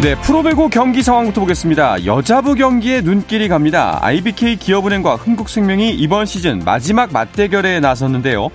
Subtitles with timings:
[0.00, 2.06] 네, 프로배구 경기 상황부터 보겠습니다.
[2.06, 3.98] 여자부 경기에 눈길이 갑니다.
[4.00, 8.48] IBK 기업은행과 흥국생명이 이번 시즌 마지막 맞대결에 나섰는데요.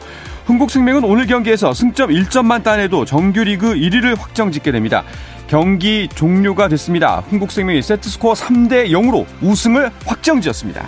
[0.46, 5.04] 흥국생명은 오늘 경기에서 승점 1점만 따내도 정규리그 1위를 확정짓게 됩니다.
[5.48, 7.22] 경기 종료가 됐습니다.
[7.30, 10.88] 흥국생명이 세트스코어 3대 0으로 우승을 확정지었습니다.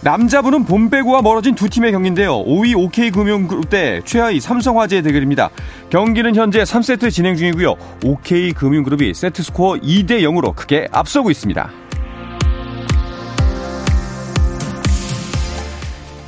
[0.00, 2.44] 남자분은 봄배구와 멀어진 두 팀의 경기인데요.
[2.44, 5.50] 5위 OK금융그룹 대 최하위 삼성화재의 대결입니다.
[5.90, 7.74] 경기는 현재 3세트 진행 중이고요.
[8.04, 11.70] OK금융그룹이 세트스코어 2대 0으로 크게 앞서고 있습니다.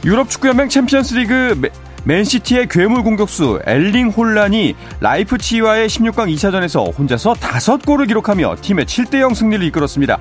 [0.04, 1.60] 유럽 축구연맹 챔피언스리그
[2.04, 10.18] 맨시티의 괴물 공격수 엘링 홀란이 라이프치와의 16강 2차전에서 혼자서 5골을 기록하며 팀의 7대0 승리를 이끌었습니다.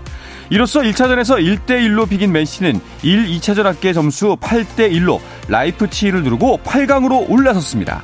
[0.50, 8.02] 이로써 1차전에서 1대1로 비긴 맨시티는 1, 2차전 합계 점수 8대1로 라이프치히를 누르고 8강으로 올라섰습니다.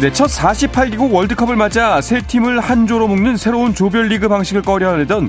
[0.00, 5.28] 네, 첫 48개국 월드컵을 맞아 세 팀을 한 조로 묶는 새로운 조별리그 방식을 꺼려하던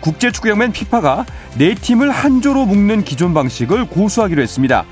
[0.00, 4.84] 국제축구연맹 피파가 네 팀을 한 조로 묶는 기존 방식을 고수하기로 했습니다.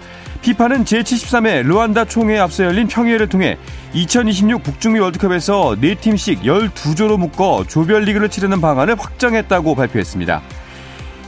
[0.43, 3.59] 피파는 제73회 르완다 총회에 앞서 열린 평의회를 통해
[3.95, 10.43] 2026 북중미 월드컵에서 4팀씩 12조로 묶어 조별리그를 치르는 방안을 확정했다고 발표했습니다.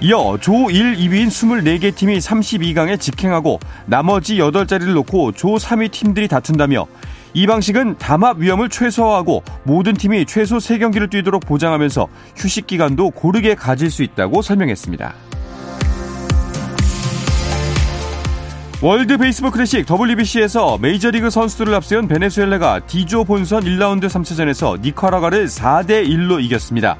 [0.00, 6.86] 이어 조 1, 2위인 24개 팀이 32강에 직행하고 나머지 8자리를 놓고 조 3위 팀들이 다툰다며
[7.34, 13.90] 이 방식은 담합 위험을 최소화하고 모든 팀이 최소 3경기를 뛰도록 보장하면서 휴식 기간도 고르게 가질
[13.90, 15.14] 수 있다고 설명했습니다.
[18.80, 26.40] 월드 베이스볼 클래식 WBC에서 메이저리그 선수들을 앞세운 베네수엘라가 D조 본선 1라운드 3차전에서 니카라과를 4대 1로
[26.40, 26.96] 이겼습니다.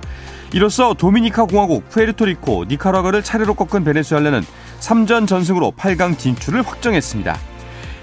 [0.53, 4.43] 이로써 도미니카 공화국, 푸에르토리코, 니카라과를 차례로 꺾은 베네수엘라는
[4.81, 7.39] 3전 전승으로 8강 진출을 확정했습니다.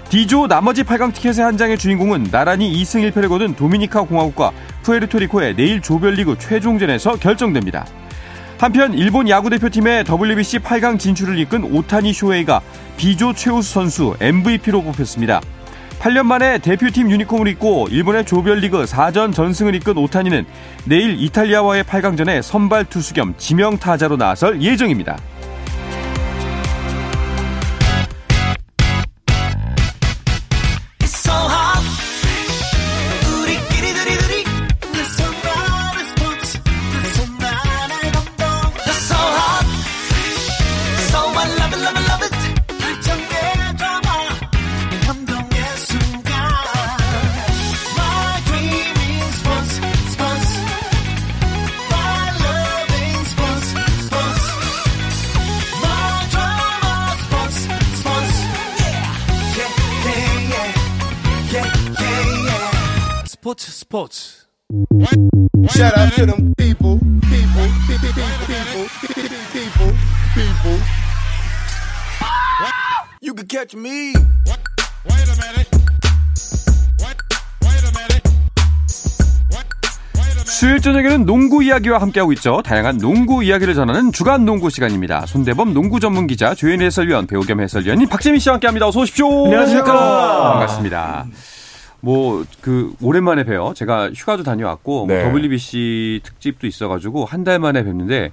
[0.08, 4.52] D조 나머지 8강 티켓의 한 장의 주인공은 나란히 2승 1패를 거둔 도미니카 공화국과
[4.82, 7.84] 푸에르토리코의 내일 조별리그 최종전에서 결정됩니다.
[8.58, 12.60] 한편 일본 야구대표팀의 WBC 8강 진출을 이끈 오타니 쇼헤이가
[12.96, 15.40] B조 최우수 선수 MVP로 뽑혔습니다.
[15.98, 20.46] 8년 만에 대표팀 유니폼을 입고 일본의 조별리그 4전 전승을 이끈 오타니는
[20.84, 25.18] 내일 이탈리아와의 8강전에 선발 투수 겸 지명 타자로 나설 예정입니다.
[63.46, 64.46] 스포츠 스포츠
[65.70, 66.98] Shout out to them people,
[67.30, 68.10] people, people,
[68.42, 69.92] people, people, people,
[70.34, 70.78] people.
[73.22, 74.14] You can catch me.
[74.16, 75.70] Wait a minute
[76.98, 77.22] Wait,
[77.62, 78.26] wait a minute
[79.52, 79.68] Wait,
[80.16, 82.62] wait a minute 수요일 저녁에는 농구 이야기와 함께하고 있죠.
[82.64, 85.24] 다양한 농구 이야기를 전하는 주간 농구 시간입니다.
[85.26, 88.88] 손대범 농구 전문 기자, 조현 해설위원, 배우 겸 해설위원인 박재민 씨와 함께합니다.
[88.88, 89.44] 어서 오십시오.
[89.44, 90.50] 안녕하십니까.
[90.50, 91.26] 반갑습니다.
[92.06, 93.72] 뭐 그 오랜만에 뵈요.
[93.74, 95.24] 제가 휴가도 다녀왔고 네.
[95.24, 98.32] 뭐 WBC 특집도 있어가지고 한 달 만에 뵙는데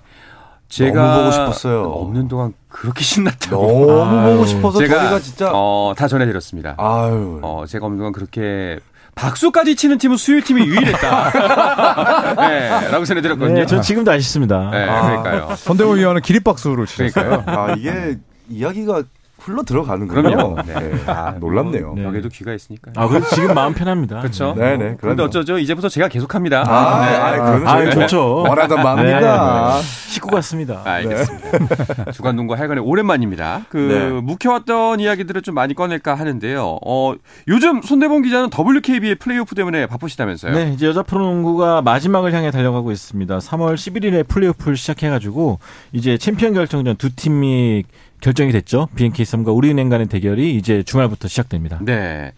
[0.70, 1.84] 제가 너무 보고 싶었어요.
[1.84, 3.86] 없는 동안 그렇게 신났다고.
[3.86, 6.76] 너무 보고 싶어서 제가 저희가 진짜 어, 다 전해드렸습니다.
[6.78, 8.80] 아유 어, 제가 없는 동안 그렇게
[9.16, 12.36] 박수까지 치는 팀은 수요일팀이 유일했다.
[12.50, 13.60] 네, 라고 전해드렸거든요.
[13.60, 14.70] 네, 전 지금도 아쉽습니다.
[14.72, 15.02] 네, 아.
[15.22, 15.56] 그러니까요.
[15.56, 16.86] 선대원 위원은 기립박수를.
[16.88, 17.44] 그러니까요.
[17.46, 18.18] 아 이게
[18.50, 19.04] 이야기가
[19.44, 20.56] 흘러 들어가는 그럼요.
[20.56, 20.64] 거요.
[20.66, 21.04] 네.
[21.08, 21.94] 아, 놀랍네요.
[21.96, 22.04] 네.
[22.04, 22.92] 여기도 귀가 있으니까.
[22.96, 24.20] 아, 그래도 지금 마음 편합니다.
[24.20, 24.54] 그렇죠.
[24.58, 24.78] 네 네.
[24.78, 25.24] 그런데 그럼요.
[25.24, 25.58] 어쩌죠?
[25.58, 26.64] 이제부터 제가 계속합니다.
[26.66, 27.16] 아, 네.
[27.18, 28.36] 아, 그건 아, 저희가 좋죠.
[28.44, 29.82] 원하던 마음입니다.
[29.82, 30.82] 식구 같습니다.
[30.86, 32.12] 알겠습니다.
[32.14, 33.66] 주간 농구 하여간에 오랜만입니다.
[33.70, 34.22] 그 네.
[34.22, 36.80] 묵혀왔던 이야기들을 좀 많이 꺼낼까 하는데요.
[36.86, 37.14] 어,
[37.48, 40.54] 요즘 손대범 기자는 WKB의 플레이오프 때문에 바쁘시다면서요?
[40.54, 43.38] 네, 이제 여자 프로농구가 마지막을 향해 달려가고 있습니다.
[43.40, 45.60] 3월 11일에 플레이오프를 시작해가지고
[45.92, 47.84] 이제 챔피언 결정전 두 팀이
[48.24, 48.88] 결정이 됐죠.
[48.96, 51.80] BNK 썸과 우리은행 간의 대결이 이제 주말부터 시작됩니다.
[51.82, 52.32] 네.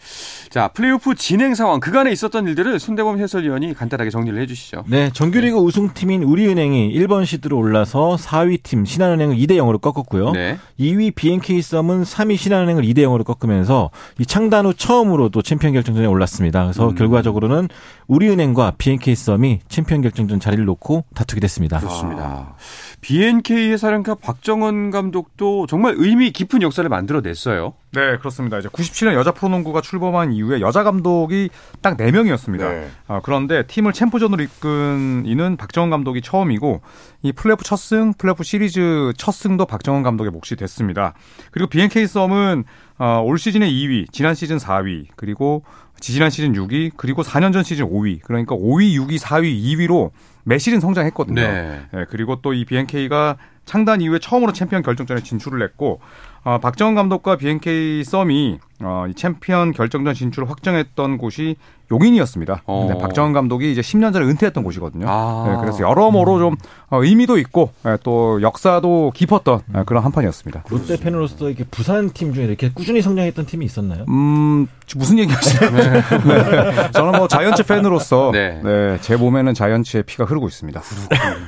[0.49, 4.83] 자, 플레이오프 진행 상황, 그간에 있었던 일들을 손대범 해설위원이 간단하게 정리를 해 주시죠.
[4.87, 10.31] 네, 정규리그 우승팀인 우리은행이 1번 시드로 올라서 4위 팀 신한은행을 2대 0으로 꺾었고요.
[10.31, 10.57] 네.
[10.79, 16.07] 2위 BNK 썸은 3위 신한은행을 2대 0으로 꺾으면서 이 창단 후 처음으로 또 챔피언 결정전에
[16.07, 16.63] 올랐습니다.
[16.63, 16.95] 그래서 음.
[16.95, 17.69] 결과적으로는
[18.07, 21.79] 우리은행과 BNK 썸이 챔피언 결정전 자리를 놓고 다투게 됐습니다.
[21.79, 22.55] 그렇습니다.
[23.01, 27.73] BNK의 사령탑 박정원 감독도 정말 의미 깊은 역사를 만들어냈어요.
[27.91, 28.57] 네, 그렇습니다.
[28.59, 31.49] 이제 97년 여자 프로농구가 출범한 이후에 여자 감독이
[31.81, 32.57] 딱 4명이었습니다.
[32.59, 32.89] 네.
[33.07, 36.81] 아, 그런데 팀을 챔프전으로 이끈 이는 박정원 감독이 처음이고
[37.21, 41.13] 이 플레이오프 첫 승, 플레이오프 시리즈 첫 승도 박정원 감독의 몫이 됐습니다.
[41.51, 42.65] 그리고 BNK 썸은
[42.97, 45.63] 어, 올 시즌의 2위, 지난 시즌 4위, 그리고
[46.05, 48.21] 지지난 시즌 6위, 그리고 4년 전 시즌 5위.
[48.21, 50.11] 그러니까 5위, 6위, 4위, 2위로
[50.43, 51.41] 매 시즌 성장했거든요.
[51.41, 51.81] 네.
[51.95, 55.99] 예, 그리고 또 이 BNK가 창단 이후에 처음으로 챔피언 결정전에 진출을 했고
[56.43, 61.55] 어, 박정은 감독과 BNK 썸이 어, 이 챔피언 결정전 진출을 확정했던 곳이
[61.91, 62.63] 용인이었습니다.
[62.65, 62.85] 어.
[62.87, 65.05] 근데 박정은 감독이 이제 10년 전에 은퇴했던 곳이거든요.
[65.07, 65.45] 아.
[65.55, 66.55] 예, 그래서 여러모로 좀
[66.89, 70.63] 어, 의미도 있고 예, 또 역사도 깊었던 예, 그런 한 판이었습니다.
[70.69, 74.05] 롯데 팬으로서 이렇게 부산 팀 중에 이렇게 꾸준히 성장했던 팀이 있었나요?
[74.09, 75.71] 음 무슨 얘기하시나요?
[75.71, 76.91] 네.
[76.91, 78.59] 저는 뭐 자이언츠 팬으로서 네.
[78.63, 80.81] 네, 제 몸에는 자이언츠의 피가 흐르고 있습니다.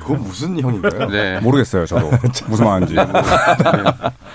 [0.00, 1.08] 그건 무슨 형인가요?
[1.08, 1.40] 네.
[1.40, 2.10] 모르겠어요, 저도
[2.48, 2.96] 무슨 말인지.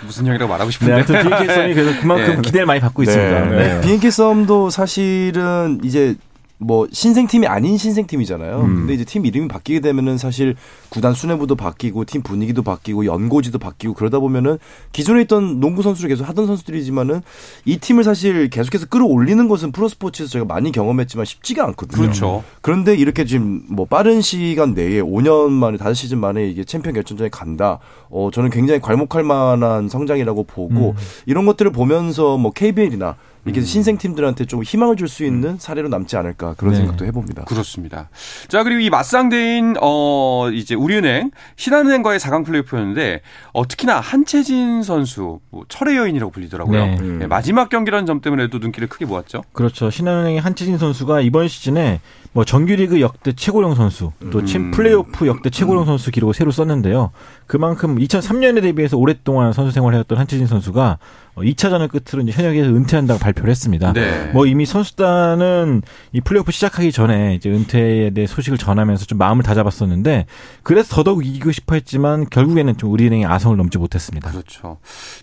[0.06, 1.06] 무슨 형이라고 말하고 네, 싶은데.
[1.06, 2.41] BNK 썸이 그래서 그만큼 네.
[2.41, 3.39] 기대를 많이 받고 있습니다.
[3.45, 3.73] 네.
[3.75, 3.81] 네.
[3.81, 6.16] 비행기 썸도 사실은 이제
[6.57, 8.62] 뭐 신생팀이 아닌 신생팀이잖아요.
[8.62, 8.75] 음.
[8.75, 10.56] 근데 이제 팀 이름이 바뀌게 되면은 사실
[10.90, 14.57] 구단 수뇌부도 바뀌고 팀 분위기도 바뀌고 연고지도 바뀌고 그러다 보면은
[14.92, 17.22] 기존에 있던 농구 선수를 계속 하던 선수들이지만은
[17.66, 22.01] 이 팀을 사실 계속해서 끌어올리는 것은 프로스포츠에서 저희가 많이 경험했지만 쉽지가 않거든요.
[22.01, 22.44] 그렇죠.
[22.62, 27.80] 그런데 이렇게 지금 뭐 빠른 시간 내에 5년 만에 5시즌 만에 이게 챔피언 결정전에 간다.
[28.10, 30.95] 어 저는 굉장히 괄목할 만한 성장이라고 보고
[31.25, 36.16] 이런 것들을 보면서 뭐 KBL이나 이렇게 신생 팀들한테 좀 희망을 줄 수 있는 사례로 남지
[36.18, 36.78] 않을까 그런 네.
[36.80, 37.44] 생각도 해봅니다.
[37.44, 38.10] 그렇습니다.
[38.48, 45.66] 자, 그리고 이 맞상대인, 어, 이제 우리은행, 신한은행과의 4강 플레이오프였는데, 어, 특히나 한채진 선수, 뭐
[45.68, 46.86] 철의 여인이라고 불리더라고요.
[46.86, 46.95] 네.
[47.01, 49.44] 네, 마지막 경기라는 점 때문에도 눈길을 크게 모았죠.
[49.51, 49.90] 그렇죠.
[49.90, 52.00] 신한은행의 한치진 선수가 이번 시즌에
[52.31, 54.45] 뭐 정규리그 역대 최고령 선수, 또 음.
[54.48, 57.12] 챔 플레이오프 역대 최고령 선수 기록을 새로 썼는데요.
[57.45, 60.98] 그만큼 2003년에 대비해서 오랫동안 선수 생활을 해왔던 한치진 선수가
[61.36, 63.94] 2차전을 끝으로 이제 현역에서 은퇴한다고 발 표를 했습니다.
[63.94, 64.31] 네.
[64.33, 65.81] 뭐 이미 선수단은
[66.12, 70.25] 이 플레이오프 시작하기 전에 이제 은퇴에 대해 소식을 전하면서 좀 마음을 다잡았었는데
[70.63, 74.31] 그래서 더더욱 이기고 싶어 했지만 결국에는 좀 우리은행의 아성을 넘지 못했습니다.
[74.31, 74.77] 그렇죠.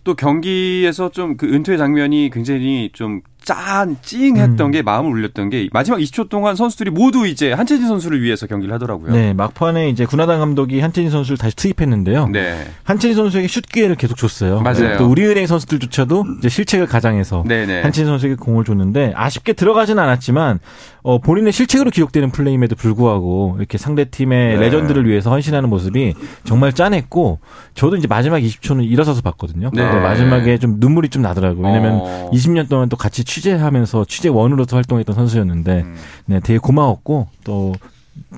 [0.05, 4.71] 또 경기에서 좀 그 은퇴 장면이 굉장히 좀 짠, 찡했던 음.
[4.71, 9.13] 게 마음을 울렸던 게 마지막 20초 동안 선수들이 모두 이제 한채진 선수를 위해서 경기를 하더라고요.
[9.13, 12.29] 네, 막판에 이제 군하단 감독이 한채진 선수를 다시 투입했는데요.
[12.29, 12.67] 네.
[12.85, 14.61] 한채진 선수에게 슛 기회를 계속 줬어요.
[14.61, 14.99] 맞아요.
[14.99, 17.83] 또 우리은행 선수들조차도 이제 실책을 가장해서 네네.
[17.83, 20.61] 한채진 선수에게 공을 줬는데 아쉽게 들어가지는 않았지만
[21.02, 24.61] 어, 본인의 실책으로 기록되는 플레이임에도 불구하고 이렇게 상대 팀의 네.
[24.61, 26.14] 레전드를 위해서 헌신하는 모습이
[26.44, 27.38] 정말 짠했고
[27.75, 29.70] 저도 이제 마지막 20초는 일어서서 봤거든요.
[29.73, 29.82] 네.
[29.82, 31.67] 근데 마지막에 좀 눈물이 좀 나더라고요.
[31.67, 32.31] 왜냐면 어.
[32.32, 35.85] 20년 동안 또 같이 취재하면서 취재 원으로서 활동했던 선수였는데
[36.26, 37.73] 네, 되게 고마웠고 또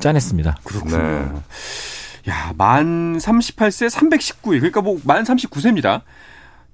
[0.00, 0.56] 짠했습니다.
[0.86, 0.96] 네.
[2.28, 4.60] 야, 만 38세 319일.
[4.60, 6.02] 그러니까 뭐 만 39세입니다.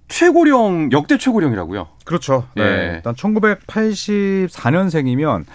[0.08, 1.86] 최고령, 역대 최고령이라고요.
[2.04, 2.44] 그렇죠.
[2.54, 2.62] 네.
[2.62, 2.92] 예.
[2.96, 5.48] 일단 1984년생이면 이제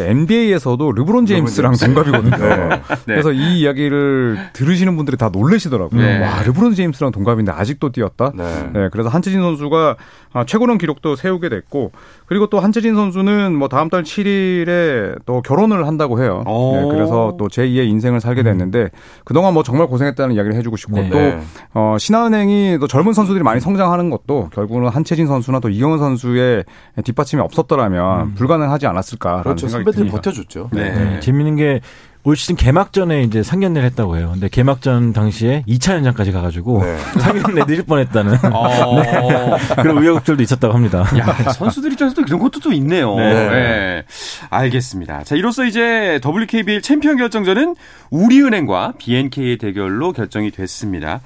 [0.00, 2.36] NBA에서도 르브론 제임스랑 동갑이거든요.
[2.38, 2.80] 네.
[3.04, 6.00] 그래서 이 이야기를 들으시는 분들이 다 놀라시더라고요.
[6.00, 6.20] 네.
[6.20, 8.32] 와, 르브론 제임스랑 동갑인데 아직도 뛰었다?
[8.34, 8.70] 네.
[8.72, 9.96] 네, 그래서 한채진 선수가
[10.34, 11.92] 아, 최고령 기록도 세우게 됐고,
[12.26, 16.42] 그리고 또 한채진 선수는 뭐 다음 달 7일에 또 결혼을 한다고 해요.
[16.46, 16.76] 오.
[16.76, 18.88] 네, 그래서 또 제2의 인생을 살게 됐는데,
[19.24, 21.10] 그동안 뭐 정말 고생했다는 이야기를 해주고 싶고, 네.
[21.10, 21.40] 또, 네.
[21.74, 26.64] 어, 신한은행이 또 젊은 선수들이 많이 성장하는 것도 결국은 한채진 선수나 또 이경은 선수의
[27.04, 29.68] 뒷받침이 없었더라면 불가능하지 않았을까라는 그렇죠.
[29.68, 30.10] 생각이 선배들이.
[30.10, 30.70] 버텨줬죠.
[30.72, 30.90] 네.
[30.90, 31.80] 네, 재밌는 게
[32.24, 34.30] 올 시즌 개막전에 이제 상견례를 했다고 해요.
[34.32, 36.96] 근데 개막전 당시에 2차 연장까지 가가지고 네.
[37.18, 39.02] 상견례 늦을 뻔했다는 어.
[39.82, 41.04] 그런 우여곡절도 있었다고 합니다.
[41.18, 43.16] 야, 선수들 입장에서도 그런 것도 또 있네요.
[43.16, 43.48] 네.
[43.50, 44.04] 네.
[44.50, 45.24] 알겠습니다.
[45.24, 47.74] 자, 이로써 이제 WKBL 챔피언 결정전은
[48.10, 51.22] 우리은행과 BNK의 대결로 결정이 됐습니다.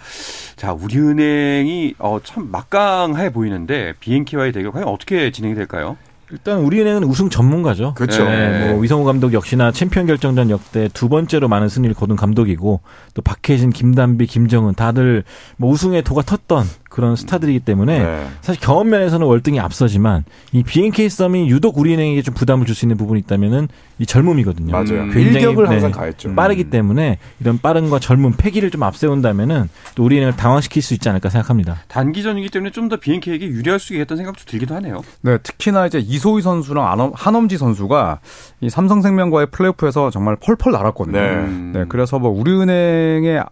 [0.56, 5.98] 자, 우리은행이 어, 참 막강해 보이는데 BNK와의 대결 과연 어떻게 진행이 될까요?
[6.30, 7.94] 일단 우리은행은 우승 전문가죠.
[7.94, 8.24] 그렇죠.
[8.24, 12.80] 네, 뭐 위성우 감독 역시나 챔피언 결정전 역대 두 번째로 많은 승리를 거둔 감독이고
[13.14, 15.24] 또 박혜진, 김단비, 김정은 다들
[15.56, 16.64] 뭐 우승의 도가 텄던
[16.96, 18.26] 그런 스타들이기 때문에 네.
[18.40, 22.96] 사실 경험 면에서는 월등히 앞서지만 이 BNK 썸이 유독 우리은행에게 좀 부담을 줄 수 있는
[22.96, 24.72] 부분이 있다면은 이 젊음이거든요.
[24.72, 25.02] 맞아요.
[25.02, 26.34] 음, 굉장히, 일격을 네, 항상 가했죠.
[26.34, 31.76] 빠르기 때문에 이런 빠름과 젊은 패기를 좀 앞세운다면은 또 우리은행을 당황시킬 수 있지 않을까 생각합니다.
[31.88, 35.02] 단기전이기 때문에 좀 더 BNK에게 유리할 수 있겠다는 생각도 들기도 하네요.
[35.20, 38.20] 네, 특히나 이제 이소희 선수랑 한엄지 선수가
[38.62, 41.18] 이 삼성생명과의 플레이오프에서 정말 펄펄 날았거든요.
[41.20, 41.28] 네.
[41.34, 41.72] 음.
[41.74, 43.42] 네, 그래서 뭐 우리은행의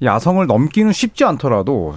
[0.00, 1.96] 이 야성을 넘기는 쉽지 않더라도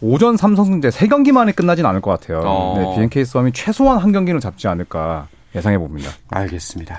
[0.00, 2.42] 오전 삼성승제 세 경기만에 끝나진 않을 것 같아요.
[2.44, 2.74] 어.
[2.78, 6.10] 네, BNK 썸이 최소한 한 경기는 잡지 않을까 예상해 봅니다.
[6.30, 6.98] 알겠습니다.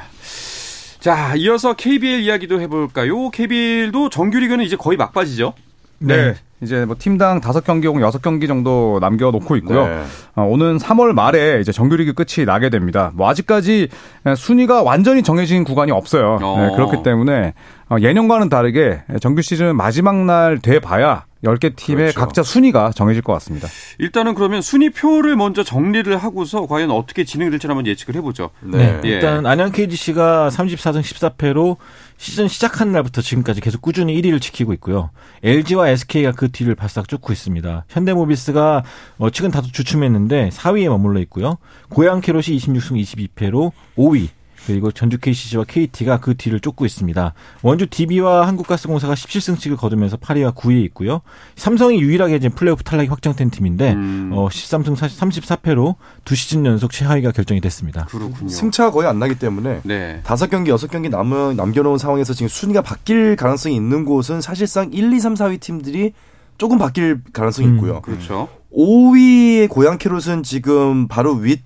[1.00, 3.30] 자, 이어서 KBL 이야기도 해볼까요?
[3.30, 5.54] KBL도 정규리그는 이제 거의 막바지죠.
[6.00, 6.34] 네.
[6.62, 9.86] 이제 뭐 팀당 다섯 경기 혹은 여섯 경기 정도 남겨놓고 있고요.
[9.88, 10.02] 네.
[10.36, 13.12] 어, 오는 3월 말에 이제 정규리그 끝이 나게 됩니다.
[13.14, 13.90] 뭐 아직까지
[14.36, 16.40] 순위가 완전히 정해진 구간이 없어요.
[16.42, 16.58] 어.
[16.60, 17.54] 네, 그렇기 때문에
[17.90, 22.20] 어, 예년과는 다르게 정규 시즌 마지막 날 돼 봐야 10개 팀의 그렇죠.
[22.20, 23.68] 각자 순위가 정해질 것 같습니다.
[24.00, 28.50] 일단은 그러면 순위표를 먼저 정리를 하고서 과연 어떻게 진행될지 한번 예측을 해보죠.
[28.62, 29.00] 네.
[29.04, 29.08] 예.
[29.08, 31.78] 일단 안양 KGC가 34승 14패로
[32.18, 35.12] 시즌 시작한 날부터 지금까지 계속 꾸준히 1위를 지키고 있고요.
[35.44, 37.86] LG와 SK가 그 뒤를 바싹 쫓고 있습니다.
[37.90, 38.84] 현대모비스가
[39.20, 41.58] 어, 최근 다소 주춤했는데 4위에 머물러 있고요.
[41.90, 44.30] 고양 캐롯이 26승 22패로 5위.
[44.68, 47.34] 그리고 전주 KCC와 KT가 그 뒤를 쫓고 있습니다.
[47.62, 51.22] 원주 DB와 한국가스공사가 17승씩을 거두면서 8위와 9위에 있고요.
[51.56, 54.32] 삼성이 유일하게 이제 플레이오프 탈락이 확정된 팀인데 음.
[54.34, 55.96] 어, 13승 34패로
[56.26, 58.08] 두 시즌 연속 최하위가 결정이 됐습니다.
[58.08, 58.50] 그렇군요.
[58.50, 60.20] 승차가 거의 안 나기 때문에 네.
[60.26, 65.14] 다섯 경기 여섯 경기 남은 남겨놓은 상황에서 지금 순위가 바뀔 가능성이 있는 곳은 사실상 1,
[65.14, 66.12] 2, 3, 4위 팀들이
[66.58, 68.02] 조금 바뀔 가능성이 음, 있고요.
[68.02, 68.50] 그렇죠.
[68.76, 71.62] 5위의 고양 캐롯은 지금 바로 윗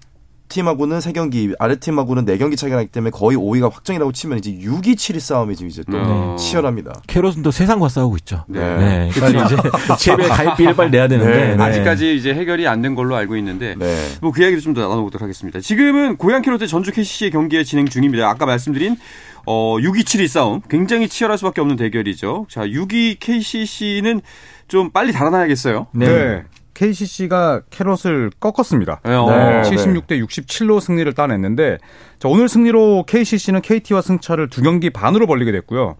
[0.51, 4.51] 팀하고는 세 경기, 아래 팀하고는 네 경기 차이가 나기 때문에 거의 5위가 확정이라고 치면 이제
[4.51, 6.35] 6위, 7위 싸움이 지금 이제 또 네.
[6.37, 7.01] 치열합니다.
[7.07, 8.43] 캐롯은 또 세상과 싸우고 있죠.
[8.47, 8.59] 네.
[8.59, 9.55] 네, 빨리 이제
[9.97, 11.63] 제배 가입비를 빨리 내야 되는데 네, 네.
[11.63, 13.95] 아직까지 이제 해결이 안 된 걸로 알고 있는데 네.
[14.21, 15.59] 뭐그 이야기도 좀더 나눠보도록 하겠습니다.
[15.59, 18.27] 지금은 고양 캐롯 대 전주 KCC의 경기가 진행 중입니다.
[18.27, 18.97] 아까 말씀드린
[19.45, 22.47] 어 6위 7위 싸움 굉장히 치열할 수밖에 없는 대결이죠.
[22.49, 24.21] 자 6위 KCC는
[24.67, 25.87] 좀 빨리 달아나야겠어요.
[25.93, 26.43] 네.
[26.81, 29.01] KCC가 캐롯을 꺾었습니다.
[29.05, 29.29] 네, 어.
[29.29, 29.61] 네.
[29.69, 31.77] 76대 67로 승리를 따냈는데
[32.21, 35.95] 자, 오늘 승리로 KCC는 KT와 승차를 두 경기 반으로 벌리게 됐고요.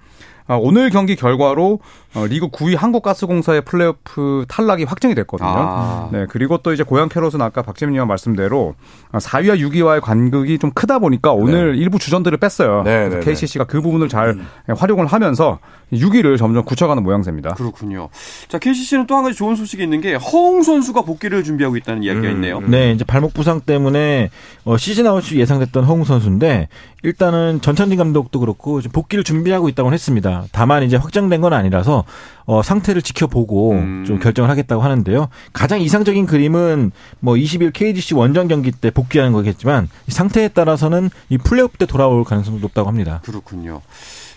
[0.48, 1.80] 아, 오늘 경기 결과로
[2.14, 5.50] 어, 리그 9위 한국가스공사의 플레이오프 탈락이 확정이 됐거든요.
[5.50, 6.10] 아.
[6.12, 8.76] 네, 그리고 또 이제 고양 캐롯은 아까 박재민님 말씀대로
[9.14, 12.84] 4위와 6위와의 간극이 좀 크다 보니까 오늘 일부 주전들을 뺐어요.
[12.84, 14.38] 네, 네, KCC가 그 부분을 잘
[14.68, 15.60] 활용을 하면서
[15.94, 17.54] 6위를 점점 굳혀가는 모양새입니다.
[17.54, 18.10] 그렇군요.
[18.50, 22.28] 자 KCC는 또 한 가지 좋은 소식이 있는 게 허웅 선수가 복귀를 준비하고 있다는 이야기가
[22.28, 22.32] 음.
[22.34, 22.60] 있네요.
[22.62, 24.32] 네, 이제 발목 부상 때문에
[24.66, 26.68] 어, 시즌 아웃이 예상됐던 허웅 선수인데
[27.04, 30.46] 일단은 전천진 감독도 그렇고 복귀를 준비하고 있다고 했습니다.
[30.52, 32.04] 다만 이제 확정된 건 아니라서
[32.46, 34.04] 어, 상태를 지켜보고 음.
[34.06, 35.30] 좀 결정을 하겠다고 하는데요.
[35.54, 41.38] 가장 이상적인 그림은 뭐 20일 KGC 원정 경기 때 복귀하는 거겠지만 이 상태에 따라서는 이
[41.38, 43.22] 플레이오프 때 돌아올 가능성도 높다고 합니다.
[43.24, 43.82] 그렇군요.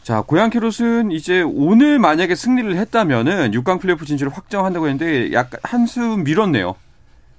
[0.02, 6.24] 자, 고양 캐롯은 이제 오늘 만약에 승리를 했다면은 6강 플레이오프 진출을 확정한다고 했는데 약간 한숨
[6.24, 6.76] 밀었네요.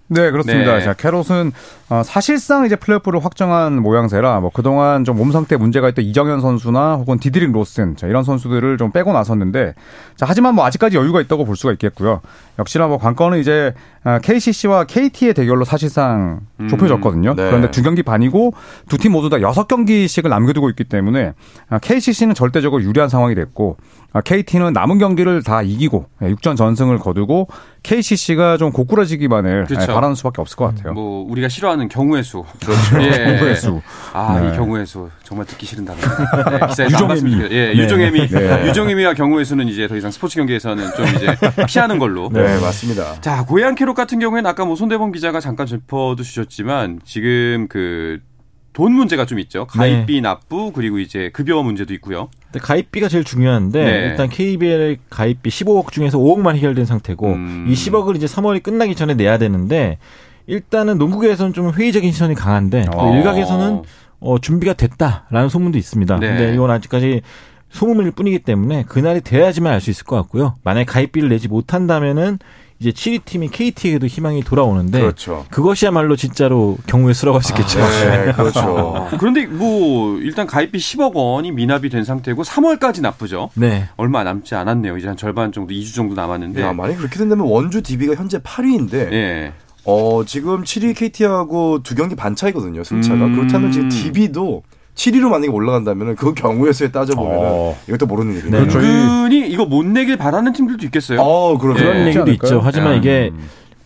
[0.08, 0.78] 네, 그렇습니다.
[0.78, 0.84] 네.
[0.84, 1.52] 자, 캐롯은
[1.90, 6.96] 어, 사실상 이제 플레이오프를 확정한 모양새라 뭐 그동안 좀 몸 상태 문제가 있던 이정현 선수나
[6.96, 9.74] 혹은 디드릭 로슨 자, 이런 선수들을 좀 빼고 나섰는데
[10.16, 12.22] 자, 하지만 뭐 아직까지 여유가 있다고 볼 수가 있겠고요.
[12.60, 17.34] 역시나 뭐 관건은 이제 어, KCC와 KT의 대결로 사실상 음, 좁혀졌거든요.
[17.36, 17.48] 네.
[17.48, 18.54] 그런데 두 경기 반이고
[18.90, 21.34] 두 팀 모두 다 여섯 경기씩을 남겨두고 있기 때문에
[21.70, 27.48] 아, KCC는 절대적으로 유리한 상황이 됐고 아, KT는 남은 경기를 다 이기고 6전 전승을 거두고
[27.84, 29.94] KCC가 좀 고꾸라지기만을 그렇죠.
[29.94, 30.94] 바라는 수밖에 없을 것 같아요.
[30.94, 32.44] 뭐 우리가 싫어하는 경우의 수.
[32.66, 33.02] 그렇죠.
[33.02, 33.12] 예.
[33.38, 33.82] 경우의 수.
[34.14, 34.50] 아, 네.
[34.50, 35.98] 이 경우의 수 정말 듣기 싫은 단어.
[36.00, 38.28] 네, 좋겠- 예, 유종애미.
[38.28, 38.68] 네.
[38.68, 41.36] 유종애미와 경우의 수는 이제 더 이상 스포츠 경기에서는 좀 이제
[41.68, 42.30] 피하는 걸로.
[42.32, 43.20] 네, 맞습니다.
[43.22, 48.20] 자, 고양 캐롯 같은 경우에는 아까 뭐 손대범 기자가 잠깐 짚어도 주셨지만 지금 그
[48.76, 49.66] 돈 문제가 좀 있죠.
[49.68, 52.28] 가입비 납부 그리고 이제 급여 문제도 있고요.
[52.52, 53.92] 근데 가입비가 제일 중요한데 네.
[54.10, 57.66] 일단 KBL 가입비 15억 중에서 5억만 해결된 상태고 음.
[57.70, 59.98] 이 10억을 이제 3월이 끝나기 전에 내야 되는데
[60.46, 63.16] 일단은 농구계에서는 좀 회의적인 시선이 강한데 또 어.
[63.16, 63.84] 일각에서는
[64.20, 66.20] 어, 준비가 됐다라는 소문도 있습니다.
[66.20, 66.28] 네.
[66.28, 67.22] 근데 이건 아직까지
[67.70, 70.56] 소문일 뿐이기 때문에 그날이 돼야지만 알 수 있을 것 같고요.
[70.64, 72.40] 만약에 가입비를 내지 못한다면은
[72.80, 75.46] 이제 7위 팀인 KT에게도 희망이 돌아오는데 그렇죠.
[75.50, 77.80] 그것이야말로 진짜로 경우의 수라고 할 수 있겠죠.
[77.80, 78.60] 네, 그렇죠.
[78.60, 83.50] 어, 그런데 뭐 일단 가입비 10억 원이 미납이 된 상태고 3월까지 납부죠.
[83.54, 83.88] 네.
[83.96, 84.98] 얼마 남지 않았네요.
[84.98, 86.62] 이제 한 절반 정도, 2주 정도 남았는데.
[86.62, 89.54] 야, 만약 그렇게 된다면 원주 DB가 현재 8위인데 예.
[89.86, 93.26] 어, 지금 7위 KT하고 두 경기 반 차이거든요, 승차가.
[93.26, 93.36] 음.
[93.36, 94.64] 그렇다면 지금 DB도
[94.96, 97.78] 7위로 만약에 올라간다면은 그 경우의 수에 따져보면은 어.
[97.88, 98.64] 이것도 모르는 일이네요.
[98.64, 98.68] 네.
[98.68, 98.80] 그렇죠.
[98.80, 101.20] 은근히 이거 못 내길 바라는 팀들도 있겠어요.
[101.22, 102.08] 어, 그러면 그런 예.
[102.08, 102.32] 얘기도?
[102.32, 102.62] 있죠.
[102.64, 102.98] 하지만 음.
[103.00, 103.32] 이게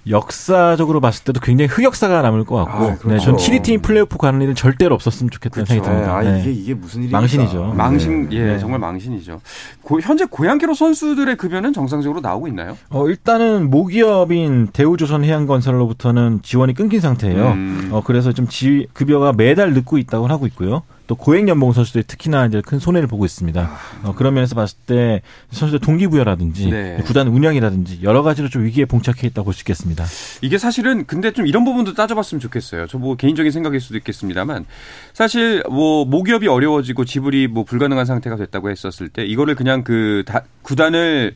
[0.08, 3.08] 역사적으로 봤을 때도 굉장히 흑역사가 남을 것 같고, 아, 그렇죠.
[3.10, 6.16] 네, 전 7위 팀이 플레이오프 가는 일은 절대로 없었으면 좋겠다는 생각이 네, 듭니다.
[6.18, 6.40] 아, 네.
[6.40, 7.20] 이게 이게 무슨 일이니까.
[7.20, 7.74] 망신이죠.
[7.76, 8.58] 망신, 예, 네.
[8.60, 9.42] 정말 망신이죠.
[9.84, 12.76] 고- 현재 고양기로 선수들의 급여는 정상적으로 나오고 있나요?
[12.90, 17.48] 어, 일단은 모기업인 대우조선해양건설로부터는 지원이 끊긴 상태예요.
[17.50, 17.90] 음.
[17.92, 20.82] 어, 그래서 좀 지, 급여가 매달 늦고 있다고 하고 있고요.
[21.10, 23.72] 또 고액 연봉 선수들이 특히나 이제 큰 손해를 보고 있습니다.
[24.04, 26.98] 어, 그런 면에서 봤을 때 선수들 동기부여라든지 네.
[27.04, 30.06] 구단 운영이라든지 여러 가지로 좀 위기에 봉착해 있다고 볼 수 있겠습니다.
[30.44, 32.86] 이게 사실은 근데 좀 이런 부분도 따져봤으면 좋겠어요.
[32.86, 34.66] 저 뭐 개인적인 생각일 수도 있겠습니다만
[35.14, 40.44] 사실 뭐 모기업이 어려워지고 지불이 뭐 불가능한 상태가 됐다고 했었을 때 이거를 그냥 그 다-
[40.62, 41.34] 구단을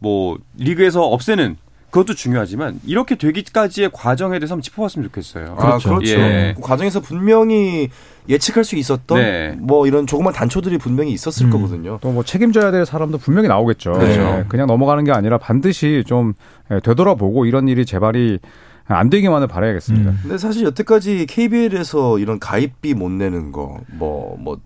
[0.00, 1.56] 뭐 리그에서 없애는
[1.94, 5.54] 그것도 중요하지만 이렇게 되기까지의 과정에 대해서 한번 짚어봤으면 좋겠어요.
[5.56, 6.00] 아, 그렇죠.
[6.06, 6.52] 예.
[6.56, 7.88] 그 과정에서 분명히
[8.28, 9.54] 예측할 수 있었던 네.
[9.60, 11.50] 뭐 이런 조그만 단초들이 분명히 있었을 음.
[11.50, 11.98] 거거든요.
[12.00, 13.92] 또 뭐 책임져야 될 사람도 분명히 나오겠죠.
[13.92, 14.20] 그렇죠.
[14.20, 16.32] 예, 그냥 넘어가는 게 아니라 반드시 좀
[16.72, 18.40] 예, 되돌아보고 이런 일이 재발이
[18.86, 20.10] 안 되기만을 바라야겠습니다.
[20.10, 20.18] 음.
[20.22, 24.58] 근데 사실 여태까지 KBL에서 이런 가입비 못 내는 거, 뭐, 뭐,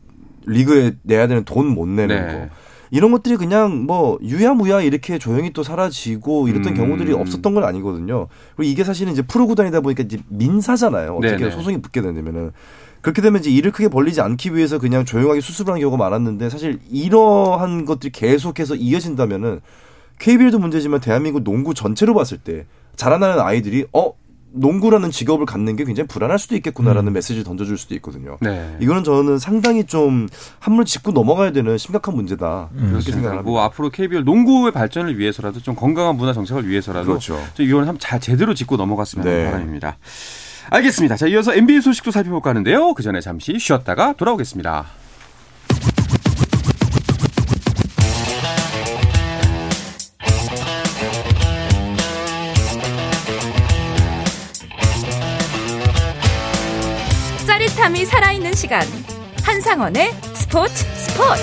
[0.46, 2.32] 리그에 내야 되는 돈 못 내는 네.
[2.32, 2.48] 거.
[2.90, 6.76] 이런 것들이 그냥 뭐 유야무야 이렇게 조용히 또 사라지고 이랬던 음.
[6.76, 8.28] 경우들이 없었던 건 아니거든요.
[8.56, 11.16] 그리고 이게 사실은 이제 프로 구단이다 보니까 이제 민사잖아요.
[11.16, 11.50] 어떻게 네네.
[11.50, 12.52] 소송이 붙게 되면은
[13.00, 17.84] 그렇게 되면 이제 일을 크게 벌리지 않기 위해서 그냥 조용하게 수습하는 경우가 많았는데 사실 이러한
[17.84, 19.60] 것들이 계속해서 이어진다면은
[20.18, 22.66] KBL도 문제지만 대한민국 농구 전체로 봤을 때
[22.96, 24.12] 자라나는 아이들이 어
[24.52, 28.38] 농구라는 직업을 갖는 게 굉장히 불안할 수도 있겠구나라는 메시지를 던져줄 수도 있거든요.
[28.40, 28.76] 네.
[28.80, 30.28] 이거는 저는 상당히 좀
[30.58, 32.68] 한물 짚고 넘어가야 되는 심각한 문제다.
[32.70, 33.12] 그렇게 그렇습니다.
[33.12, 33.42] 생각합니다.
[33.42, 37.38] 뭐 앞으로 KBL 농구의 발전을 위해서라도 좀 건강한 문화 정책을 위해서라도 그렇죠.
[37.54, 39.50] 좀 이거는 한번 잘 제대로 짚고 넘어갔으면 하는 네.
[39.50, 39.98] 바람입니다.
[40.70, 41.16] 알겠습니다.
[41.16, 42.94] 자, 이어서 NBA 소식도 살펴볼까 하는데요.
[42.94, 44.86] 그 전에 잠시 쉬었다가 돌아오겠습니다.
[58.58, 58.82] 시간
[59.44, 61.42] 한상원의 스포츠 스포츠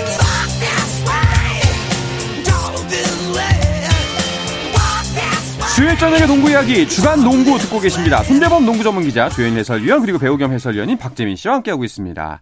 [5.74, 8.22] 수요일 저녁의 농구 이야기 주간 농구 듣고 계십니다.
[8.22, 12.40] 손대범 농구 전문 기자 조현일 해설위원 그리고 배우 겸 해설위원인 박재민 씨와 함께하고 있습니다.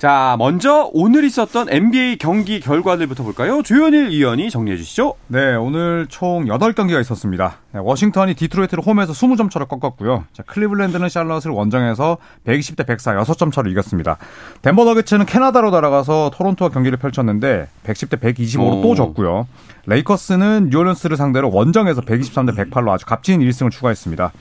[0.00, 3.60] 자, 먼저 오늘 있었던 NBA 경기 결과들부터 볼까요?
[3.62, 5.12] 조현일 위원이 정리해 주시죠.
[5.26, 7.58] 네, 오늘 총 8경기가 있었습니다.
[7.72, 10.24] 네, 워싱턴이 디트로이트를 홈에서 20점 차로 꺾었고요.
[10.32, 14.16] 자, 클리블랜드는 샬럿을 원정에서 120대 104 6점 차로 이겼습니다.
[14.62, 18.80] 덴버 너기츠는 캐나다로 날아가서 토론토와 경기를 펼쳤는데 110대 125로 오.
[18.80, 19.46] 또 졌고요.
[19.84, 24.32] 레이커스는 뉴올리언스를 상대로 원정에서 123대 108로 아주 값진 1승을 추가했습니다.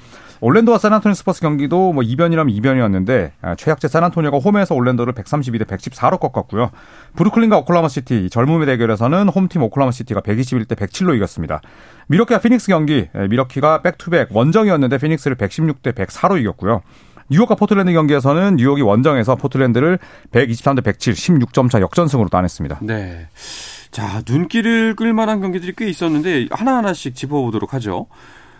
[0.41, 6.71] 올랜도와 샌안토니오 스퍼스 경기도 뭐 이변이라면 이변이었는데 아, 최약체 샌안토니오가 홈에서 올랜도를 132대 114로 꺾었고요.
[7.15, 11.61] 브루클린과 오클라호마 시티 젊음의 대결에서는 홈팀 오클라호마 시티가 121대 107로 이겼습니다.
[12.07, 16.81] 밀워키와 피닉스 경기 예, 밀워키가 back-to-back 원정이었는데 피닉스를 116대 104로 이겼고요.
[17.31, 19.99] 뉴욕과 포틀랜드 경기에서는 뉴욕이 원정에서 포틀랜드를
[20.31, 22.79] 123대 107, 16점 차 역전승으로 따냈습니다.
[22.81, 23.27] 네.
[23.91, 28.07] 자, 눈길을 끌만한 경기들이 꽤 있었는데 하나하나씩 짚어보도록 하죠.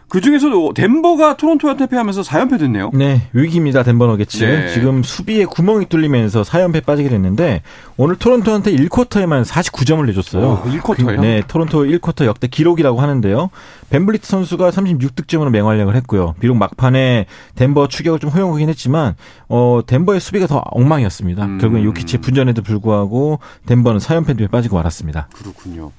[0.09, 2.89] 그 중에서도 덴버가 토론토한테 패하면서 4연패 됐네요.
[2.93, 3.83] 네, 위기입니다.
[3.83, 4.43] 덴버 너게츠.
[4.43, 4.73] 네.
[4.73, 7.61] 지금 수비에 구멍이 뚫리면서 4연패 빠지게 됐는데
[7.95, 10.43] 오늘 토론토한테 1쿼터에만 49점을 내줬어요.
[10.43, 11.21] 오, 1쿼터예요?
[11.21, 13.49] 네, 토론토 1쿼터 역대 기록이라고 하는데요.
[13.91, 16.35] 벤블리트 선수가 36득점으로 맹활약을 했고요.
[16.39, 19.15] 비록 막판에 덴버 추격을 좀 허용하긴 했지만
[19.47, 21.45] 어 덴버의 수비가 더 엉망이었습니다.
[21.45, 21.57] 음.
[21.59, 25.29] 결국엔 요키치의 분전에도 불구하고 덴버는 4연패 뒤에 빠지고 말았습니다.
[25.33, 25.91] 그렇군요.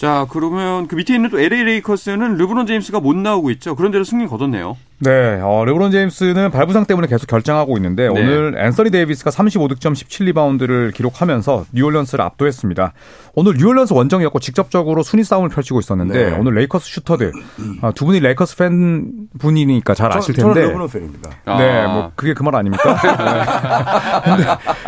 [0.00, 3.76] 자, 그러면 그 밑에 있는 또 LA 레이커스는 르브론 제임스가 못 나오고 있죠.
[3.76, 4.78] 그런데도 승리 거뒀네요.
[5.02, 8.08] 네, 어, 르브론 제임스는 발 부상 때문에 계속 결장하고 있는데 네.
[8.08, 12.92] 오늘 앤서니 데이비스가 35득점 17리바운드를 기록하면서 뉴올리언스를 압도했습니다.
[13.34, 16.36] 오늘 뉴올리언스 원정이었고 직접적으로 순위 싸움을 펼치고 있었는데 네.
[16.36, 17.32] 오늘 레이커스 슈터들
[17.80, 21.30] 아, 두 분이 레이커스 팬 분이니까 잘 아실 저, 저는 텐데 르브론 팬입니다.
[21.46, 21.88] 네, 아.
[21.88, 22.94] 뭐 그게 그 말 아닙니까?
[23.00, 24.20] 네.
[24.36, 24.44] 근데,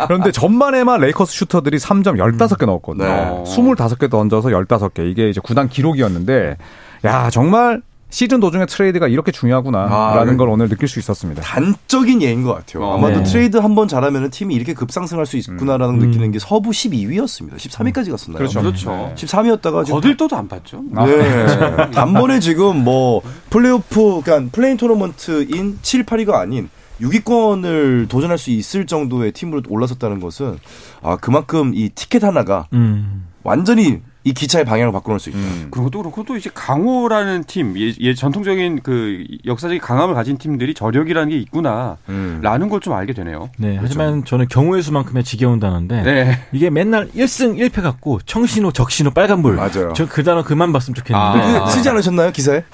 [0.07, 3.05] 그런데 전반에만 레이커스 슈터들이 3점 15개 넣었거든요.
[3.07, 3.43] 네.
[3.47, 5.09] 25개 던져서 15개.
[5.09, 6.57] 이게 이제 구단 기록이었는데
[7.05, 7.81] 야, 정말
[8.13, 11.41] 시즌 도중에 트레이드가 이렇게 중요하구나라는 아, 걸 오늘 느낄 수 있었습니다.
[11.41, 12.83] 단적인 예인 것 같아요.
[12.85, 12.93] 어.
[12.95, 13.23] 아마도 네.
[13.23, 17.55] 트레이드 한 번 잘하면 팀이 이렇게 급상승할 수 있구나라는 걸 느끼는 게 서부 12위였습니다.
[17.55, 18.37] 13위까지 갔었나요?
[18.37, 18.61] 그렇죠.
[18.61, 19.11] 그렇죠.
[19.15, 20.83] 13위였다가 지금 거들떠도 안 봤죠.
[20.91, 21.89] 네.
[21.89, 26.69] 단번에 지금 뭐 플레이오프, 그러니까 play-in 토너먼트인 7, 8위가 아닌
[27.01, 30.59] 6위권을 도전할 수 있을 정도의 팀으로 올라섰다는 것은
[31.01, 33.25] 아 그만큼 이 티켓 하나가 음.
[33.41, 35.37] 완전히 이 기차의 방향을 바꿔놓을 수 있다.
[35.39, 35.67] 음.
[35.69, 40.73] 그런 것도 그렇고 또 이제 강호라는 팀, 예, 예, 전통적인 그 역사적인 강함을 가진 팀들이
[40.73, 41.97] 저력이라는 게 있구나.
[42.07, 42.39] 음.
[42.41, 43.49] 라는 걸 좀 알게 되네요.
[43.57, 46.39] 네, 하지만 저는 경우의 수만큼의 지겨운 단어인데 네.
[46.53, 49.55] 이게 맨날 1승 1패 같고 청신호, 적신호, 빨간불.
[49.55, 49.91] 맞아요.
[49.93, 51.57] 저 그 단어 그만 봤으면 좋겠는데.
[51.57, 51.65] 아.
[51.65, 52.63] 그 쓰지 않으셨나요 기사에?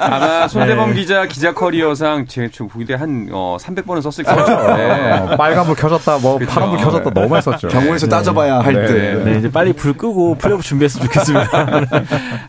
[0.00, 0.94] 아마 손대범 네.
[0.96, 4.76] 기자 기자 커리어상 제 보기 때한 어, 300번은 썼을 거예요.
[4.76, 5.12] 네.
[5.18, 6.50] 어, 빨간불 켜졌다, 뭐 그쵸.
[6.50, 7.68] 파란불 켜졌다 너무 했었죠.
[7.68, 8.86] 경우에서 따져봐야 할 네.
[8.86, 9.43] 때.
[9.44, 11.50] 네, 이제 빨리 불 끄고 플레이오프 준비했으면 좋겠습니다.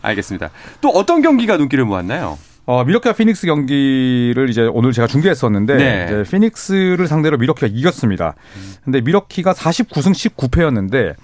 [0.00, 0.50] 알겠습니다.
[0.80, 2.38] 또 어떤 경기가 눈길을 모았나요?
[2.64, 6.04] 어, 미러키와 피닉스 경기를 이제 오늘 제가 중계했었는데 네.
[6.06, 8.34] 이제 피닉스를 상대로 미러키가 이겼습니다.
[8.84, 11.14] 근데 미러키가 49승 19패였는데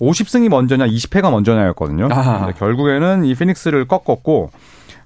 [0.00, 2.08] 50승이 먼저냐 20패가 먼저냐였거든요.
[2.58, 4.50] 결국에는 이 피닉스를 꺾었고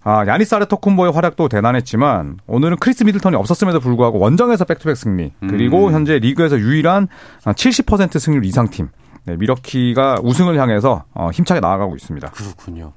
[0.02, 5.92] 아, 야니스 아데토쿤보의 활약도 대단했지만 오늘은 크리스 미들턴이 없었음에도 불구하고 원정에서 back-to-back 승리 그리고 음.
[5.92, 7.08] 현재 리그에서 유일한
[7.42, 8.88] 70% 승률 이상 팀
[9.26, 12.30] 네, 밀워키가 우승을 향해서 어, 힘차게 나아가고 있습니다.
[12.30, 12.92] 그렇군요.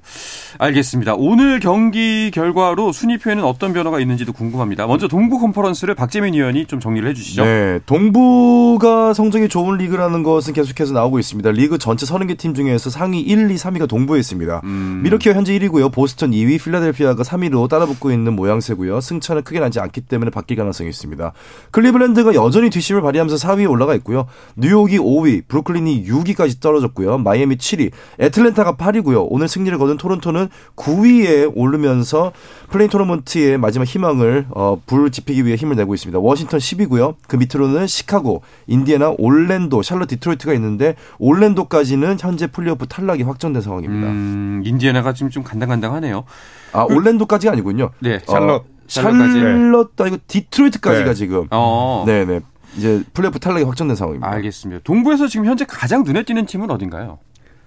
[0.58, 1.14] 알겠습니다.
[1.18, 4.86] 오늘 경기 결과로 순위표에는 어떤 변화가 있는지도 궁금합니다.
[4.86, 7.42] 먼저 동부 컨퍼런스를 박재민 위원이 좀 정리를 해주시죠.
[7.44, 11.50] 네, 동부가 성적이 좋은 리그라는 것은 계속해서 나오고 있습니다.
[11.50, 14.60] 리그 전체 30개 팀 중에서 상위 1, 2, 3위가 동부에 있습니다.
[14.62, 15.00] 음.
[15.02, 15.90] 밀워키가 현재 1위고요.
[15.92, 19.00] 보스턴 2위, 필라델피아가 3위로 따라붙고 있는 모양새고요.
[19.00, 21.32] 승차는 크게 나지 않기 때문에 바뀔 가능성이 있습니다.
[21.72, 24.26] 클리블랜드가 여전히 뒷심을 발휘하면서 4위에 올라가 있고요.
[24.54, 27.18] 뉴욕이 5위, 브루클린이 6위 까지 떨어졌고요.
[27.18, 29.26] 마이애미 7위, 애틀랜타가 8위고요.
[29.28, 32.32] 오늘 승리를 거둔 토론토는 9위에 오르면서
[32.70, 36.18] play-in 토너먼트의 마지막 희망을 어, 불 지피기 위해 힘을 내고 있습니다.
[36.18, 37.14] 워싱턴 10위고요.
[37.26, 44.08] 그 밑으로는 시카고, 인디애나, 올랜도, 샬럿, 디트로이트가 있는데 올랜도까지는 현재 플레이오프 탈락이 확정된 상황입니다.
[44.08, 46.24] 음, 인디애나가 지금 좀 간당간당하네요.
[46.72, 47.90] 아 올랜도까지가 아니군요.
[48.00, 48.62] 네, 샬럿.
[48.62, 48.64] 어.
[48.86, 51.14] 샬럿 아니고 디트로이트까지가 네.
[51.14, 52.40] 지금 어, 네네
[52.76, 54.30] 이제 플레이오프 탈락이 확정된 상황입니다.
[54.30, 54.82] 알겠습니다.
[54.84, 57.18] 동부에서 지금 현재 가장 눈에 띄는 팀은 어딘가요?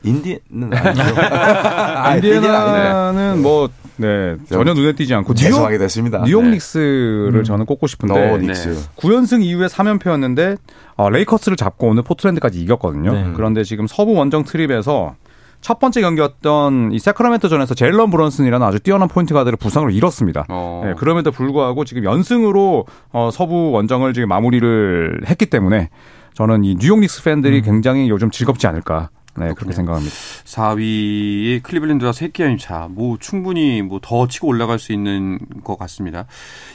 [0.03, 1.15] 인디는 아니죠.
[1.17, 6.23] 아, 인디애나는 뭐 네, 전혀 눈에 띄지 않고 뉴욕 죄송하게 됐습니다.
[6.25, 6.51] 뉴욕 네.
[6.51, 8.69] 닉스를 저는 꼽고 싶은데 어, 닉스.
[8.69, 8.75] 네.
[8.97, 10.57] 9연승 이후에 3연패였는데
[10.95, 13.13] 어, 레이커스를 잡고 오늘 포틀랜드까지 이겼거든요.
[13.13, 13.31] 네.
[13.35, 15.15] 그런데 지금 서부 원정 trip에서
[15.63, 20.45] 첫 번째 경기였던 이 새크라멘토전에서 제일런 브런슨이라는 아주 뛰어난 포인트 가드를 부상으로 잃었습니다.
[20.49, 20.81] 어.
[20.85, 25.89] 네, 그럼에도 불구하고 지금 연승으로 어, 서부 원정을 지금 마무리를 했기 때문에
[26.33, 29.09] 저는 이 뉴욕 닉스 팬들이 굉장히 요즘 즐겁지 않을까.
[29.35, 30.13] 네, 그렇게 생각합니다.
[30.13, 32.87] 4위의 클리블랜드와 3게임 차.
[32.91, 36.25] 뭐 충분히 뭐 더 치고 올라갈 수 있는 것 같습니다.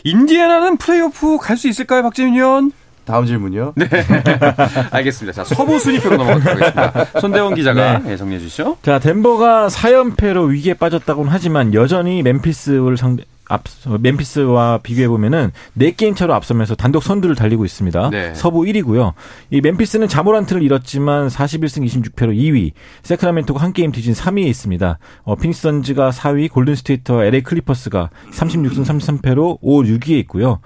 [0.04, 2.72] 인디애나는 플레이오프 갈 수 있을까요, 박재민 위원?
[3.08, 3.72] 다음 질문이요.
[3.74, 3.88] 네.
[4.92, 5.42] 알겠습니다.
[5.42, 7.20] 자, 서부 순위표로 넘어가도록 하겠습니다.
[7.20, 8.76] 손대원 기자가 네, 정리해 주시죠.
[8.82, 13.62] 자, 덴버가 4연패로 위기에 빠졌다고는 하지만 여전히 멤피스를 상대 앞
[14.00, 18.10] 멤피스와 비교해 보면은 4게임 차로 앞서면서 단독 선두를 달리고 있습니다.
[18.10, 18.34] 네.
[18.34, 19.14] 서부 1위고요.
[19.50, 22.72] 이 멤피스는 자 모란트를 잃었지만 41승 26패로 2위,
[23.04, 24.98] 새크라멘토가 한 게임 뒤진 3위에 있습니다.
[25.22, 30.60] 어, 피닉스 선즈가 4위, 골든 스테이트와 LA 클리퍼스가 36승 33패로 5, 6위에 있고요.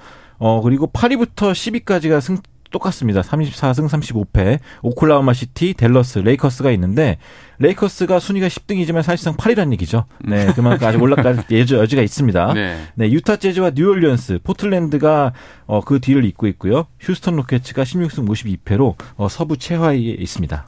[0.44, 2.38] 어, 그리고 8위부터 10위까지가 승
[2.72, 3.20] 똑같습니다.
[3.20, 4.58] 34승 35패.
[4.82, 7.18] 오클라호마 시티, 댈러스, 레이커스가 있는데
[7.58, 10.06] 레이커스가 순위가 10등이지만 사실상 8위란 얘기죠.
[10.24, 12.54] 네, 그만큼 아직 올라갈 여지, 여지가 있습니다.
[12.54, 12.78] 네.
[12.94, 15.32] 네, 유타 재즈와 뉴올리언스, 포틀랜드가
[15.66, 16.86] 어, 그 뒤를 잇고 있고요.
[16.98, 20.66] 휴스턴 로켓츠가 16승 52패로 어, 서부 최하위에 있습니다.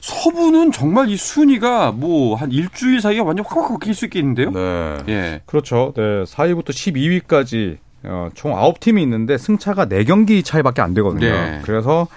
[0.00, 4.50] 서부는 정말 이 순위가 뭐 한 일주일 사이에 완전 확확 바뀔 수 있겠는데요?
[4.50, 4.98] 네.
[5.10, 5.40] 예.
[5.46, 5.92] 그렇죠.
[5.96, 11.30] 네, 4위부터 12위까지 어, 총 9팀이 있는데 승차가 4경기 차이밖에 안 되거든요.
[11.30, 11.60] 네.
[11.64, 12.08] 그래서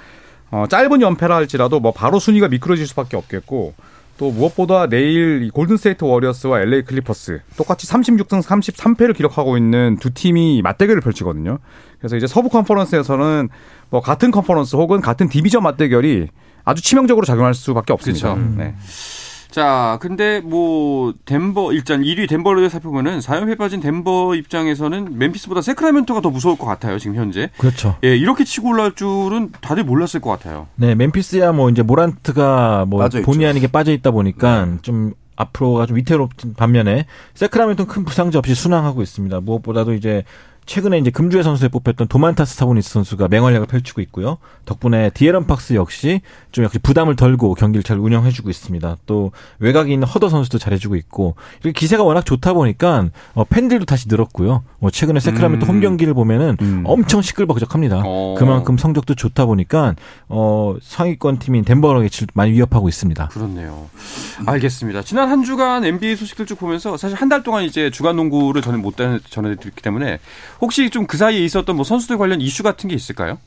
[0.52, 3.74] 어, 짧은 연패라 할지라도 뭐 바로 순위가 미끄러질 수밖에 없겠고
[4.18, 10.62] 또 무엇보다 내일 이 골든스테이트 워리어스와 LA 클리퍼스 똑같이 36승 33패를 기록하고 있는 두 팀이
[10.62, 11.60] 맞대결을 펼치거든요.
[12.00, 13.50] 그래서 이제 서부 컨퍼런스에서는
[13.90, 16.30] 뭐 같은 컨퍼런스 혹은 같은 디비전 맞대결이
[16.64, 18.34] 아주 치명적으로 작용할 수밖에 없습니다.
[18.36, 18.56] 그렇죠.
[18.58, 18.76] 네.
[19.56, 26.30] 자, 근데 뭐 덴버 일단 1위 덴버를 살펴보면은 4연패 빠진 덴버 입장에서는 멤피스보다 새크라멘토가 더
[26.30, 27.50] 무서울 것 같아요, 지금 현재.
[27.58, 27.96] 그렇죠.
[28.04, 30.68] 예, 이렇게 치고 올라올 줄은 다들 몰랐을 것 같아요.
[30.76, 33.32] 네, 멤피스야 뭐 이제 모란트가 뭐 빠져 있죠.
[33.32, 39.02] 본의 아니게 빠져 있다 보니까 좀 앞으로가 좀 위태로워진 반면에 새크라멘토는 큰 부상자 없이 순항하고
[39.02, 39.40] 있습니다.
[39.40, 40.26] 무엇보다도 이제
[40.66, 44.38] 최근에 이제 금주의 선수에 뽑혔던 도만타스 사보니스 선수가 맹활약을 펼치고 있고요.
[44.66, 48.98] 덕분에 디애런 팍스 역시 좀 역시 부담을 덜고 경기를 잘 운영해주고 있습니다.
[49.06, 54.08] 또 외곽에 있는 허터 선수도 잘해주고 있고 이렇게 기세가 워낙 좋다 보니까 어, 팬들도 다시
[54.08, 54.64] 늘었고요.
[54.80, 55.70] 뭐 최근에 새크라멘토 음.
[55.70, 56.84] 홈 경기를 보면은 음.
[56.86, 58.02] 엄청 시끌벅적합니다.
[58.04, 58.36] 어.
[58.38, 59.94] 그만큼 성적도 좋다 보니까
[60.30, 63.28] 어, 상위권 팀인 덴버 너게츠를 많이 위협하고 있습니다.
[63.28, 63.88] 그렇네요.
[64.48, 65.04] 알겠습니다.
[65.04, 68.84] 지난 한 주간 NBA 소식들 쭉 보면서 사실 한 달 동안 이제 주간 농구를 저는
[68.84, 70.20] 못 전해드렸기 때문에
[70.62, 73.38] 혹시 좀 그 사이에 있었던 뭐 선수들 관련 이슈 같은 게 있을까요?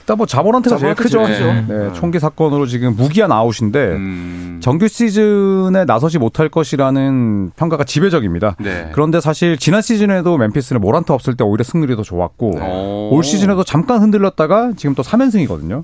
[0.00, 1.26] 일단 뭐 자모란트가 제일 크죠.
[1.26, 1.64] 네.
[1.66, 1.92] 크죠.
[1.94, 4.60] 총기 사건으로 지금 무기한 아웃인데 음.
[4.62, 8.56] 정규 시즌에 나서지 못할 것이라는 평가가 지배적입니다.
[8.60, 8.90] 네.
[8.92, 13.10] 그런데 사실 지난 시즌에도 멤피스는 모란트 없을 때 오히려 승률이 더 좋았고 오.
[13.16, 15.82] 올 시즌에도 잠깐 흔들렸다가 지금 또 3연승이거든요.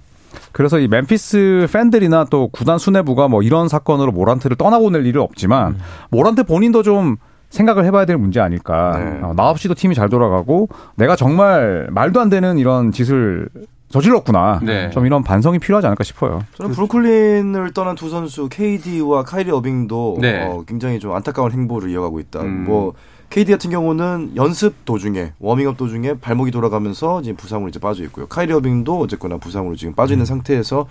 [0.53, 5.79] 그래서 이 멤피스 팬들이나 또 구단 수뇌부가 뭐 이런 사건으로 모란트를 떠나보낼 일은 없지만 음.
[6.11, 7.17] 모란트 본인도 좀
[7.51, 8.99] 생각을 해봐야 될 문제 아닐까.
[8.99, 9.21] 네.
[9.23, 13.49] 어, 나 없이도 팀이 잘 돌아가고 내가 정말 말도 안 되는 이런 짓을
[13.89, 14.61] 저질렀구나.
[14.63, 14.91] 네.
[14.91, 16.45] 좀 이런 반성이 필요하지 않을까 싶어요.
[16.57, 20.45] 저는 브루클린을 떠난 두 선수 KD와 카이리 어빙도 네.
[20.45, 22.41] 어, 굉장히 좀 안타까운 행보를 이어가고 있다.
[22.43, 22.65] 음.
[22.65, 22.93] 뭐
[23.31, 28.27] KD 같은 경우는 연습 도중에 워밍업 도중에 발목이 돌아가면서 지금 부상으로 이제 빠져 있고요.
[28.27, 30.87] 카이리 어빙도 어쨌거나 부상으로 지금 빠져 있는 상태에서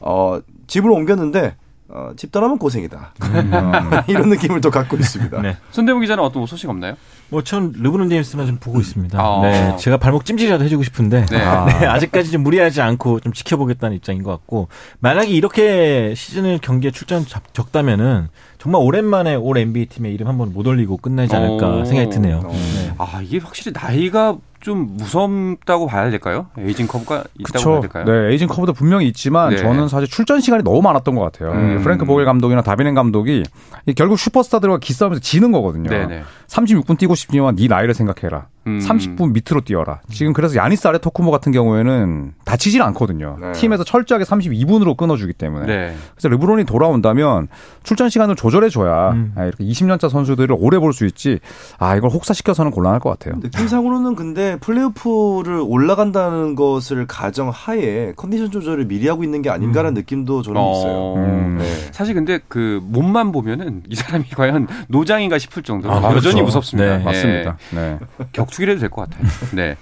[0.00, 1.56] 어, 집을 옮겼는데
[1.88, 3.14] 어, 집 떠나면 고생이다.
[4.08, 5.40] 이런 느낌을 또 갖고 있습니다.
[5.40, 5.56] 네.
[5.70, 6.94] 손대문 기자는 어떤 뭐 소식 없나요?
[7.28, 9.18] 뭐 전 르브론 제임스만 좀 보고 있습니다.
[9.20, 9.40] 아.
[9.42, 11.38] 네, 제가 발목 찜질이라도 해주고 싶은데 네.
[11.38, 11.42] 네,
[11.86, 14.68] 아직까지 좀 무리하지 않고 좀 지켜보겠다는 입장인 것 같고
[14.98, 20.66] 만약에 이렇게 시즌을 경기에 출전 적- 적다면은 정말 오랜만에 올 NBA 팀의 이름 한번 못
[20.66, 21.84] 올리고 끝나지 않을까 오.
[21.84, 22.42] 생각이 드네요.
[22.44, 22.50] 어.
[22.52, 22.94] 네.
[22.98, 26.48] 아 이게 확실히 나이가 좀 무섭다고 봐야 될까요?
[26.58, 27.80] 에이징 커브가 있다고 봐야 그렇죠.
[27.82, 28.04] 될까요?
[28.04, 29.58] 네, 에이징 커브도 분명히 있지만 네.
[29.58, 31.52] 저는 사실 출전 시간이 너무 많았던 것 같아요.
[31.52, 31.80] 음.
[31.84, 33.44] 프랭크 보겔 감독이나 다비넨 감독이
[33.86, 35.88] 이 결국 슈퍼스타들과 기싸움에서 지는 거거든요.
[35.88, 36.24] 네네.
[36.48, 38.48] 36분 뛰고 싶지만 네 나이를 생각해라.
[38.66, 38.78] 음.
[38.80, 40.00] 30분 밑으로 뛰어라.
[40.10, 43.36] 지금 그래서 야니스 아레토쿠모 같은 경우에는 다치질 않거든요.
[43.40, 43.52] 네.
[43.52, 45.66] 팀에서 철저하게 32분으로 끊어주기 때문에.
[45.66, 45.94] 네.
[46.14, 47.48] 그래서 르브론이 돌아온다면
[47.84, 49.32] 출전 시간을 조절해줘야 음.
[49.36, 51.38] 아, 이렇게 20년차 선수들을 오래 볼 수 있지.
[51.78, 53.38] 아 이걸 혹사시켜서는 곤란할 것 같아요.
[53.42, 60.60] 느낌상으로는 근데 플레이오프를 올라간다는 것을 가정하에 컨디션 조절을 미리 하고 있는 게 아닌가라는 느낌도 저는
[60.60, 60.72] 어.
[60.72, 61.14] 있어요.
[61.16, 61.56] 음.
[61.58, 61.64] 네.
[61.92, 66.44] 사실 근데 그 몸만 보면은 이 사람이 과연 노장인가 싶을 정도로 아, 여전히 그렇죠.
[66.44, 66.96] 무섭습니다.
[66.98, 67.56] 네, 맞습니다.
[67.74, 67.98] 네.
[68.32, 69.26] 격투기라도 될 것 같아요.
[69.52, 69.76] 네.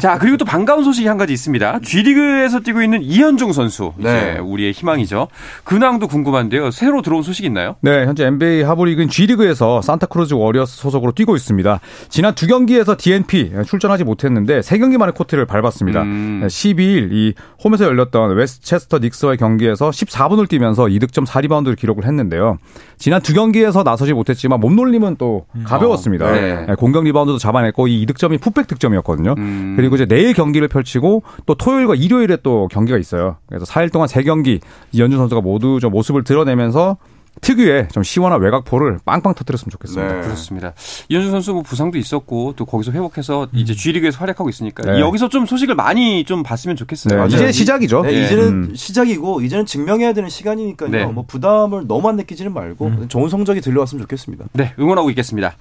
[0.00, 1.80] 자, 그리고 또 반가운 소식이 한 가지 있습니다.
[1.84, 3.92] G리그에서 뛰고 있는 이현중 선수.
[3.98, 4.38] 이제 네.
[4.38, 5.28] 우리의 희망이죠.
[5.64, 6.70] 근황도 궁금한데요.
[6.70, 7.76] 새로 들어온 소식 있나요?
[7.80, 11.80] 네, 현재 NBA 하부리그인 G리그에서 산타크루즈 워리어스 소속으로 뛰고 있습니다.
[12.08, 16.02] 지난 두 경기에서 DNP 출전하지 못했는데 세 경기 만에 코트를 밟았습니다.
[16.02, 16.42] 음.
[16.46, 22.58] 12일 홈에서 열렸던 웨스체스터 닉스와의 경기에서 14분을 뛰면서 2득점 4리바운드를 기록을 했는데요.
[22.98, 26.26] 지난 두 경기에서 나서지 못했지만 몸놀림은 또 가벼웠습니다.
[26.26, 26.66] 어, 네.
[26.66, 29.34] 네, 공격 리바운드도 잡아냈고 이 2득점이 putback 득점이었거든요.
[29.38, 29.74] 음.
[29.76, 33.36] 그리고 이제 내일 경기를 펼치고 또 토요일과 일요일에 또 경기가 있어요.
[33.48, 34.60] 그래서 4일 동안 세 경기
[34.92, 36.96] 이현중 선수가 모두 좀 모습을 드러내면서
[37.40, 40.14] 특유의 좀 시원한 외곽포를 빵빵 터뜨렸으면 좋겠습니다.
[40.14, 40.20] 네.
[40.22, 40.72] 그렇습니다.
[41.08, 45.00] 이현준 선수 뭐 부상도 있었고 또 거기서 회복해서 이제 G리그에서 활약하고 있으니까 네.
[45.00, 47.26] 여기서 좀 소식을 많이 좀 봤으면 좋겠어요.
[47.26, 47.34] 네.
[47.34, 48.02] 이제 이- 시작이죠.
[48.02, 48.24] 네, 예.
[48.24, 48.72] 이제는 음.
[48.74, 50.90] 시작이고 이제는 증명해야 되는 시간이니까요.
[50.90, 51.04] 네.
[51.06, 54.46] 뭐 부담을 너무 안 느끼지는 말고 좋은 성적이 들려왔으면 좋겠습니다.
[54.52, 55.56] 네, 응원하고 있겠습니다.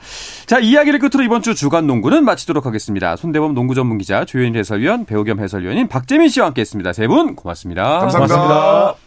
[0.46, 3.16] 자, 이야기를 끝으로 이번 주 주간 농구는 마치도록 하겠습니다.
[3.16, 6.94] 손대범 농구 전문 기자, 조현일 해설위원, 배우 겸 해설위원인 박재민 씨와 함께 했습니다.
[6.94, 8.00] 세 분 고맙습니다.
[8.00, 9.07] 감사합니다.